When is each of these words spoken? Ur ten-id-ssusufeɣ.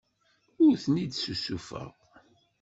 Ur 0.65 0.73
ten-id-ssusufeɣ. 0.83 1.89